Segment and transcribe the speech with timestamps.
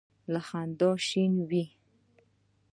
[0.31, 1.65] له خندا شین وي.